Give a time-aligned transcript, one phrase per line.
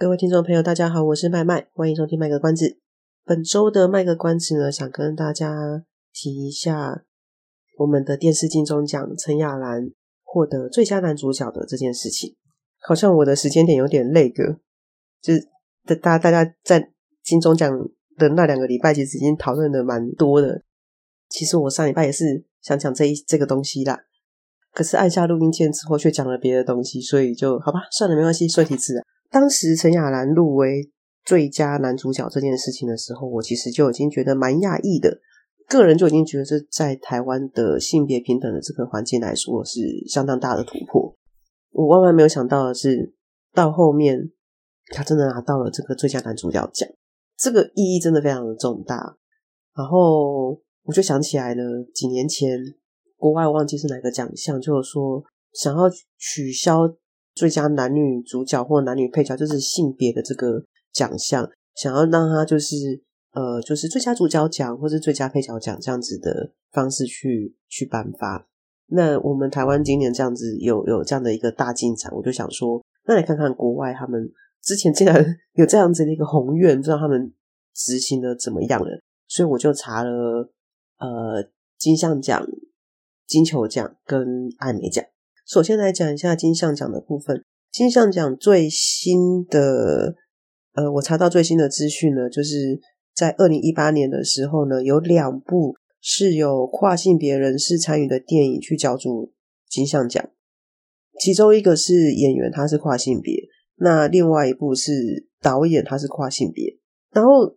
[0.00, 2.78] 各位听众朋友，大家好，我是麦麦，欢迎收听卖个关子。
[3.24, 7.02] 本周的卖个关子呢，想跟大家提一下
[7.78, 9.90] 我们的电视金钟奖陈亚兰
[10.22, 12.36] 获得最佳男主角的这件事情。
[12.80, 14.60] 好像我的时间点有点累个，
[15.20, 15.48] 就是
[15.96, 16.92] 大大家在
[17.24, 17.68] 金钟奖
[18.16, 20.62] 的那两个礼拜，其实已经讨论的蛮多的。
[21.28, 23.98] 其实我上礼拜也是想讲这一这个东西啦，
[24.72, 29.02] 可是按下录音键之后却讲了别的东西，所以就好吧，算了，没关系，顺其自然。
[29.30, 30.90] 当时陈亚兰入围
[31.24, 35.20] 最佳男主角这件事情的时候，我其实就已经觉得蛮讶异的，
[35.66, 41.14] 个人就已经觉得这在台湾的性别平等的这个环境来说是相当大的突破。
[41.72, 43.12] 我万万没有想到的是，
[43.52, 44.30] 到后面
[44.94, 46.88] 他真的拿到了这个最佳男主角奖，
[47.36, 49.18] 这个意义真的非常的重大。
[49.76, 51.62] 然后我就想起来了，
[51.94, 52.58] 几年前
[53.16, 55.82] 国外忘记是哪个奖项，就是说想要
[56.16, 56.94] 取消。
[57.38, 60.60] 最佳男女主角或男女配角，就是性别的这个
[60.92, 63.00] 奖项，想要让他就是
[63.32, 68.48] 呃，就是最佳主角奖或是最佳配角奖这样子的方式去去颁发。
[68.88, 74.28] 那我们台湾今年这样子有有这样的一个大进展，我就想说，那来看看国外他们
[74.60, 77.32] 之前竟然 有这样子的一个宏愿，不知道他们
[77.72, 79.00] 执行的怎么样了。
[79.28, 80.50] 所以我就查了
[80.98, 81.48] 呃
[81.78, 82.44] 金像奖、
[83.26, 85.04] 金球奖跟艾美奖。
[85.48, 87.42] 首先来讲一下金像奖的部分。
[87.72, 90.14] 金像奖最新的，
[90.74, 92.78] 呃，我查到最新的资讯呢，就是
[93.14, 99.32] 在二零一八年的时候呢，有两部是有跨性别人士参与的电影去角逐
[99.66, 100.22] 金像奖。
[101.18, 106.76] 其中一个是演员，他是跨性别；那另外一部是导演，他是跨性别。
[107.10, 107.56] 然后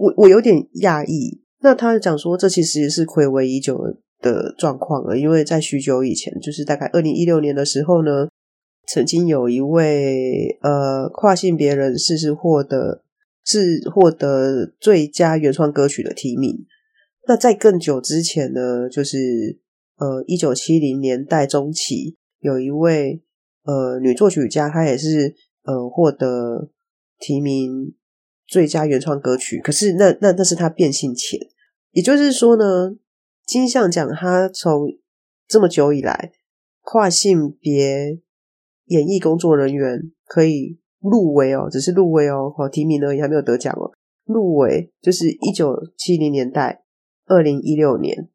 [0.00, 4.00] 我我有点讶异，那他讲说，这其实是睽违已久的。
[4.20, 8.28] 的状况了，因为在许久以前，就是大概二零一六年的时候呢，
[8.86, 13.04] 曾经有一位呃跨性别人士是获得
[13.44, 16.66] 是获得最佳原创歌曲的提名。
[17.28, 19.60] 那在更久之前呢，就是
[19.98, 23.22] 呃一九七零年代中期，有一位
[23.64, 26.70] 呃女作曲家，她也是呃获得
[27.20, 27.94] 提名
[28.46, 29.60] 最佳原创歌曲。
[29.60, 31.38] 可是那那那是她变性前，
[31.92, 32.96] 也就是说呢。
[33.48, 34.92] 金像奖，他从
[35.46, 36.32] 这么久以来，
[36.82, 38.20] 跨性别
[38.84, 43.90] 演艺工作人员可以入围哦，只是入围哦，好提名而已，还没有得奖哦。
[44.26, 46.84] 入围就是一九七零年代、
[47.24, 48.28] 二零一六年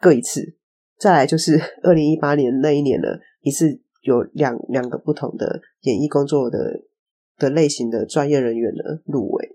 [0.00, 0.56] 各一次，
[0.98, 3.06] 再来就是二零一八年那一年呢，
[3.42, 6.82] 一次有两两个不同的演艺工作的
[7.38, 9.48] 的类型的专业人员呢入围。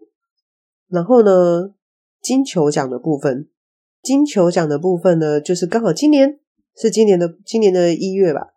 [0.87, 1.75] 然后呢，
[2.21, 3.49] 金球奖的部分。
[4.01, 6.39] 金球奖的部分呢，就是刚好今年
[6.75, 8.47] 是今年的今年的一月吧。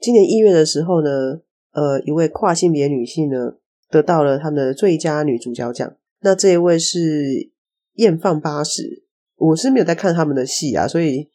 [0.00, 1.40] 今年一月的时候呢，
[1.72, 3.54] 呃，一位跨性别女性呢
[3.90, 5.96] 得到了他们的最佳女主角奖。
[6.20, 7.50] 那这一位是
[7.94, 9.04] 艳放八十，
[9.36, 11.28] 我是没有在看他们的戏啊，所以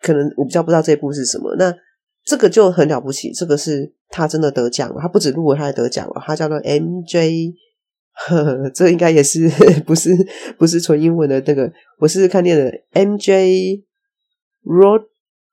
[0.00, 1.54] 可能我比较不知道这部是什么。
[1.56, 1.74] 那
[2.24, 6.22] 这个就很了不起，这个是他真的得奖了，他不止入围，他还得奖了。
[6.24, 7.54] 他叫做 MJ。
[8.14, 9.48] 呵呵，这应该也是
[9.86, 10.10] 不是
[10.58, 13.82] 不是纯英文的那个，我是看见的 M J
[14.62, 15.04] Rod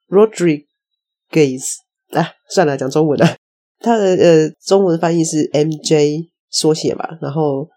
[0.09, 1.63] Rodriguez
[2.09, 3.37] 啊，算了，讲中文了。
[3.79, 7.69] 他的呃中文翻译是 M J 缩写吧，然后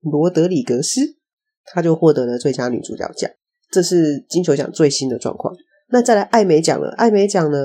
[0.00, 1.00] 罗德里格斯，
[1.66, 3.30] 他就获得了最佳女主角奖。
[3.70, 5.54] 这是金球奖最新的状况。
[5.90, 7.58] 那再来艾美奖了，艾美奖呢，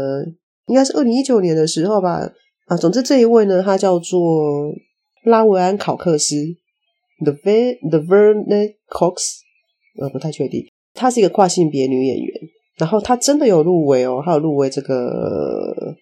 [0.65, 2.29] 应该是二零一九年的时候吧。
[2.65, 4.19] 啊，总之这一位呢，他叫做
[5.23, 6.35] 拉维安考克斯。
[7.23, 9.39] The Ver The Verne Cox，
[10.01, 10.65] 呃，不太确定。
[10.93, 12.41] 她是一个跨性别女演员，
[12.77, 15.95] 然后她真的有入围哦，她有入围这个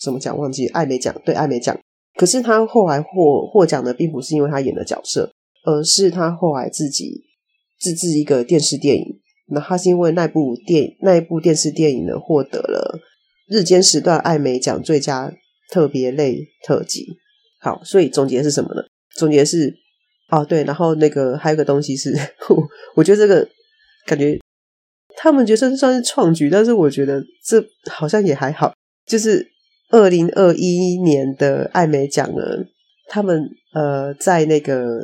[0.00, 0.36] 什么奖？
[0.36, 1.78] 忘记艾美奖，对艾美奖。
[2.14, 5.32] 可是她后来获获奖的，并不是因为她演的角色，
[5.64, 7.22] 而是她后来自己
[7.78, 9.20] 自制一个电视电影。
[9.48, 12.98] 那她是因为那部电那一部电视电影呢，获得了
[13.48, 15.32] 日间时段艾美奖最佳
[15.70, 17.06] 特别类特辑。
[17.60, 18.82] 好，所以总结是什么呢？
[19.16, 19.76] 总结是。
[20.30, 22.14] 哦，对，然后那个还有个东西是，
[22.48, 23.46] 我，我觉得这个
[24.06, 24.38] 感觉
[25.16, 28.72] 他们觉得算是创举，但是我觉得这好像也还好。
[29.06, 29.44] 就是
[29.90, 32.42] 二零二一年的艾美奖呢，
[33.08, 35.00] 他们呃，在那个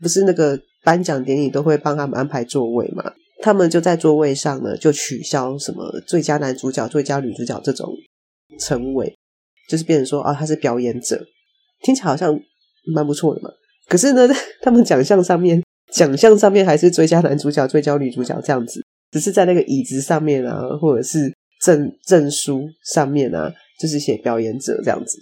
[0.00, 3.12] 不是那个颁奖典礼都会帮他们安排座位嘛？
[3.42, 7.92] 他们就在座位上呢，就取消什么最佳男主角、最佳女主角这种
[8.58, 9.14] 称谓，
[9.68, 11.22] 就是变成说啊，他是表演者，
[11.82, 12.40] 听起来好像
[12.94, 13.50] 蛮不错的嘛。
[13.92, 14.26] 可是呢，
[14.62, 15.62] 他们奖项上面，
[15.92, 21.30] 奖项上面还是最佳男主角、最佳女主角这样子，只是在那个椅子上面啊，或者是
[21.60, 25.18] 证证书上面啊，就是写表演者这样子。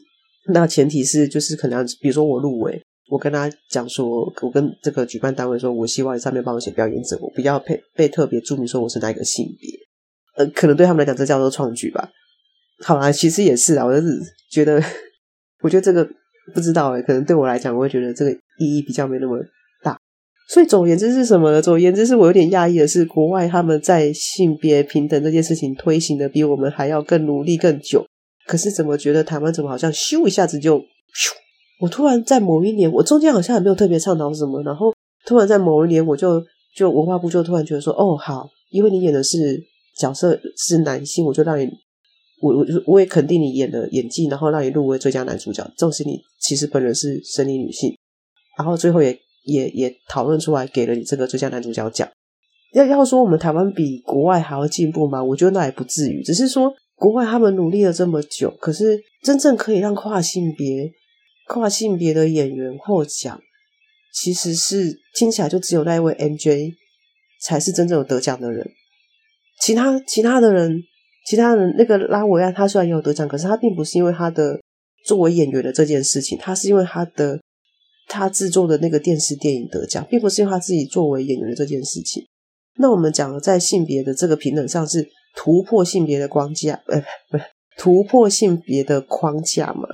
[0.54, 2.80] 那前提是就是可能，比如说我入围。
[3.08, 9.68] 我跟他讲说，我跟这个举办单位说，我希望上面帮我写表演者，我不要被被特别注明说我是哪个性别。
[10.36, 12.08] 呃，可能对他们来讲，这叫做创举吧。
[12.84, 14.06] 好啦，其实也是啊，我就是
[14.48, 14.80] 觉得，
[15.60, 16.08] 我觉得这个
[16.54, 19.38] 不知道诶，可能对我来讲，我会觉得这个意义比较没那么
[19.82, 19.98] 大。
[20.48, 21.62] 所以总而言之是什么呢？
[21.62, 28.04] 总而言之是我有点讶异的是，国外他们在性别平等这件事情推行的比我们还要更努力更久。
[28.46, 31.30] 可是怎么觉得台湾怎么好像咻一下子就咻？
[31.80, 34.92] 我突然在某一年，我中间好像也没有特别倡导什么，然后
[35.24, 36.44] 突然在某一年，我就
[36.76, 39.62] 就文化部就突然觉得说，哦，好，因为你演的是
[39.96, 41.66] 角色是男性，我就让你，
[42.40, 47.96] 我我我也肯定你演的演技，然后让你入围最佳男主角，纵使你其实本人是生理女性，
[48.58, 52.08] 然后最后也也也讨论出来给了你这个最佳男主角奖。
[52.72, 55.22] 要要说我们台湾比国外还要进步吗？
[55.22, 60.92] 我觉得那也不至于，只是说国外他们努力了这么久，可是真正可以让跨性别。
[61.46, 63.40] 跨性别的演员获奖，
[64.14, 66.74] 其实是听起来就只有那一位 MJ
[67.42, 68.70] 才是真正有得奖的人。
[69.60, 70.80] 其他其他的人，
[71.30, 74.60] 其他人那个拉维亚，他虽然也有得奖，可是他并不是因为他的
[75.04, 77.40] 作为演员的这件事情，他是因为他的
[78.08, 82.26] 他制作的那个电视电影得奖，并不是因为他自己作为演员的这件事情。
[82.80, 87.00] 那我们讲的在性别的这个平等上是突破性别的框架，呃，
[87.30, 87.44] 不是
[87.78, 89.86] 突破性别的框架嘛？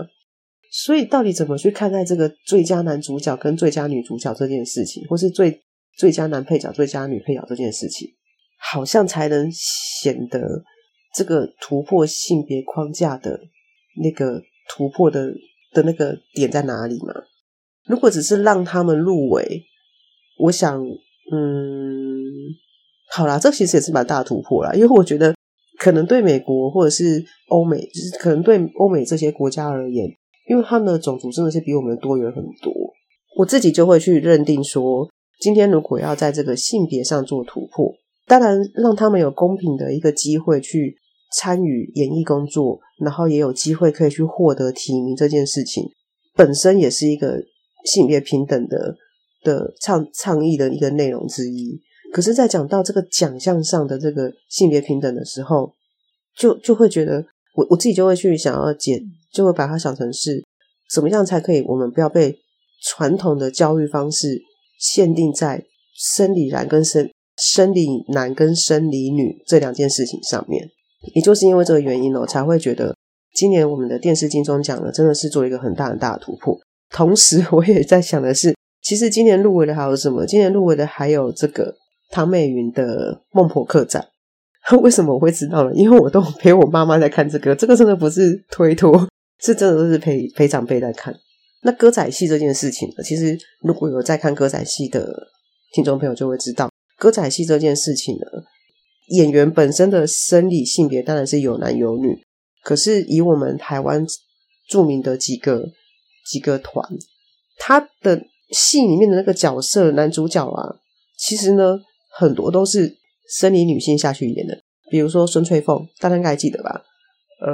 [0.73, 5.61] 所以，到底怎么去看待这个最佳男主角跟最佳女主角这件事情，或是最
[5.99, 8.09] 最佳男配角、最佳女配角这件事情，
[8.59, 10.65] 好像才能显得
[11.17, 13.41] 这个突破性别框架的
[14.03, 15.33] 那个突破的
[15.73, 17.15] 的那个点在哪里嘛？
[17.87, 19.63] 如果只是让他们入围，
[20.39, 20.79] 我想，
[21.33, 22.23] 嗯，
[23.09, 25.35] 好啦，这其实也是蛮大突破啦，因为我觉得
[25.79, 30.07] 可能对美国或者是欧美，可能对欧美这些国家而言。
[30.49, 32.73] 因为他们的种族真的是比我们多元很多，
[33.37, 35.09] 我自己就会去认定说，
[35.41, 37.93] 今天如果要在这个性别上做突破，
[38.27, 40.97] 当然让他们有公平的一个机会去
[41.33, 45.85] 参与演艺工作，然后也有机会可以去获得提名这件事情，
[46.35, 47.43] 本身也是一个
[47.85, 48.97] 性别平等的
[49.43, 51.81] 的倡倡议的一个内容之一。
[52.13, 55.75] 可是，在讲到这个奖项上的这个性别平等的时候，
[56.37, 57.25] 就就会觉得。
[57.57, 59.03] 我我自己就会去想要解，
[59.33, 60.45] 就会把它想成是
[60.91, 62.39] 怎么样才可以，我们不要被
[62.83, 64.43] 传统的教育方式
[64.79, 65.65] 限定在
[65.95, 70.69] 生理男跟生生理男跟生理女这两件事情上面。
[71.15, 72.95] 也就是因为这个原因呢，我才会觉得
[73.35, 76.59] 今年我们的电视金钟奖呢，真的是做一个很大很大的突破。
[76.91, 80.25] 同时， 我也在想的是，其实今年入围的还有什么？
[80.25, 81.75] 今年入围的还有这个
[82.11, 84.03] 唐美云的《孟婆客栈》。
[84.81, 85.73] 为什么我会知道呢？
[85.75, 89.07] 因为我都陪我妈妈在看这个，这个真的不是推脱，
[89.41, 91.15] 是真的都是陪陪长辈在看。
[91.63, 95.29] 那歌仔戏这件事情呢，其实如果有在看歌仔戏的
[95.73, 98.27] 听众朋友就会知道，歌仔戏这件事情呢，
[99.09, 102.19] 演员本身的生理性别当然是有男有女，
[102.63, 104.07] 可是以我们台湾
[104.69, 105.71] 著名的几个
[106.31, 106.89] 几个团，
[107.59, 110.77] 他的戏里面的那个角色男主角啊，
[111.17, 111.79] 其实呢
[112.11, 112.97] 很多都是。
[113.29, 114.57] 生理女性下去演的，
[114.89, 116.81] 比如说孙翠凤，大家应该还记得吧？
[117.41, 117.51] 呃，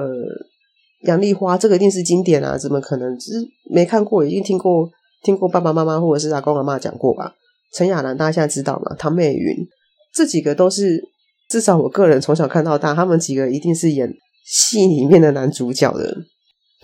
[1.07, 3.17] 杨丽花，这个一定是经典啊，怎么可能？
[3.19, 3.39] 只是
[3.71, 4.91] 没看过，已经听过，
[5.23, 7.35] 听过爸爸妈妈或者是阿公阿妈讲过吧？
[7.73, 8.95] 陈亚兰，大家现在知道吗？
[8.99, 9.67] 唐美云，
[10.13, 11.03] 这几个都是
[11.53, 14.11] 至少我个人从小看到大，他们几个一定是演
[14.47, 16.17] 戏里面的男主角的。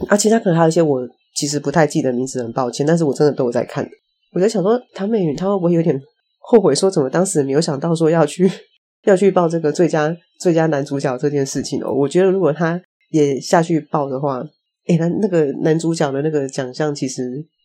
[0.08, 1.00] 啊，其他可能还有一些我
[1.34, 3.88] 其实不太记得名字，很抱歉，但是我真的都有在看。
[4.32, 5.98] 我在想说，唐美云，她会不会有点
[6.40, 8.50] 后悔，说怎么当时没有想到说要去？
[9.04, 12.78] 要去报这个最佳最佳男主角这件事情哦，我觉得如果他
[13.10, 14.42] 也下去报的话，
[14.88, 17.22] 诶，那那个男主角的那个奖项其实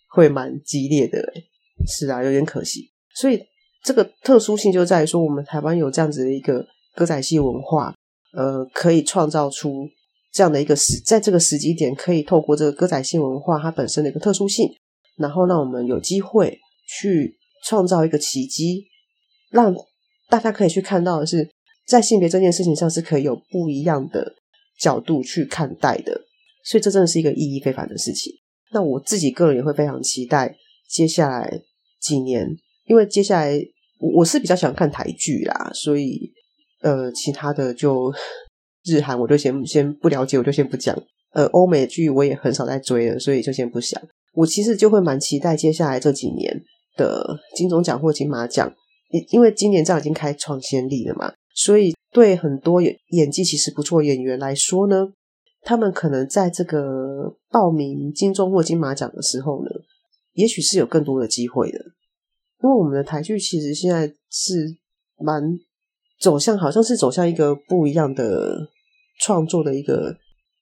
[0.09, 1.43] 会蛮激烈的，诶，
[1.87, 2.81] 是啊，有点可惜。
[3.15, 3.43] 所以
[3.83, 6.63] 这个特殊性就在于说，我们台湾有这样子的一个
[6.95, 7.93] 歌仔戏文化，
[8.33, 9.87] 呃，可以创造出
[10.31, 14.69] 这样的一个时，在这个时机点，可以透过这个歌仔戏文化它本身的一个特殊性，
[15.17, 18.85] 然后让我们有机会去创造一个奇迹，
[19.49, 19.75] 让。
[20.29, 21.47] 大家可以去看到的是，
[21.85, 24.33] 在性别这件事情上是可以有不一样的
[24.79, 26.21] 角度去看待的，
[26.65, 28.33] 所以这真的是一个意义非凡的事情。
[28.71, 30.55] 那我自己个人也会非常期待
[30.89, 31.61] 接下来
[32.01, 32.47] 几年，
[32.85, 33.61] 因为接下来
[33.99, 36.32] 我是比较喜欢看台剧啦，所以
[36.83, 38.13] 呃，其他的就
[38.85, 40.95] 日韩我就先先不了解，我就先不讲。
[41.31, 43.99] 呃，欧美剧我也很少在追了，所以就先不想。
[44.33, 46.61] 我其实就会蛮期待接下来这几年
[46.95, 48.71] 的金钟奖或金马奖，
[49.31, 55.13] 因为今年这样已经开创先例了嘛，所以对很多演演技其实不错演员来说呢。
[55.65, 59.71] 他们可能在这个报名金钟或金马奖的时候呢，
[60.33, 61.79] 也许是有更多的机会的，
[62.61, 64.77] 因为我们的台剧其实现在是
[65.17, 65.41] 蛮
[66.23, 68.69] 走向，好像是走向一个不一样的
[69.19, 70.15] 创作的一个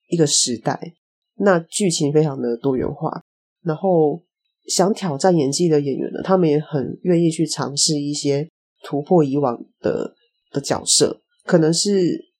[0.08, 0.94] 一个时代。
[1.36, 3.22] 那剧情非常的多元化，
[3.62, 4.20] 然后
[4.66, 8.48] 想挑战演技的演员呢，他们也很愿意去尝试一些
[8.82, 10.14] 突破以往的
[10.50, 12.32] 的角色，可能是。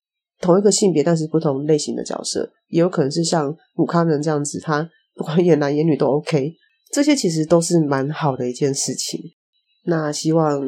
[0.43, 6.53] 同一个性别，但是不同类型的角色，也有可能是像武康人这样子，他不管演男演女都 OK。
[6.91, 9.21] 这些其实都是蛮好的一件事情。
[9.85, 10.61] 那希望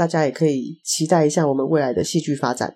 [0.00, 2.74] 大家也可以期待一下我们未来的戏剧发展。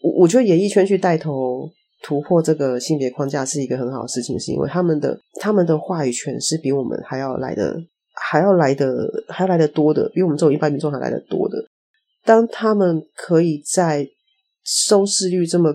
[0.00, 1.68] 我我觉得演艺圈去带头
[2.00, 7.76] 突破这个性别框架是一个很好的事情，是因为他们的他们的话语权是比我们还要来的
[8.14, 8.86] 还要来的
[9.26, 11.58] 还要来的多的，比我们这种一般民众还来的多的。
[12.24, 14.06] 当他们可以在
[14.62, 15.74] 收视率这么，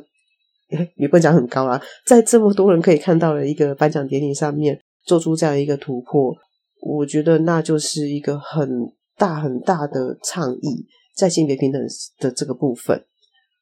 [0.96, 6.34] 也不能讲很高啊，在这么多人可以看到的一个颁奖典礼上面做出这样一个突破，
[6.80, 8.70] 我觉得那就是一个很
[9.18, 11.82] 大很大的倡议，在性别平等
[12.20, 13.06] 的这个部分。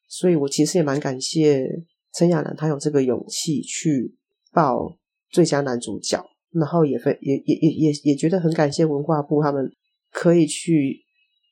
[0.08, 1.68] 所以我其实也蛮感谢
[2.14, 4.16] 陈亚兰，他有这个勇气去
[4.52, 4.98] 报
[5.30, 9.72] 最佳男主角，然后也非也也也也也觉得很感谢文化部他们
[10.12, 11.04] 可以去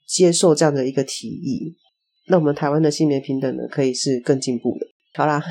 [0.07, 1.75] 接受这样的一个提议。
[2.27, 4.85] 那我们台湾的性别平等呢，可以是更进步的。
[5.15, 5.41] 好啦，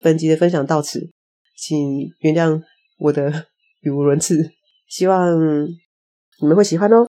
[0.00, 1.10] 本集的分享到此，
[1.56, 2.62] 请原谅
[2.98, 3.46] 我的
[3.80, 4.50] 语无伦次，
[4.86, 5.34] 希望
[6.40, 7.08] 你们会喜欢哦。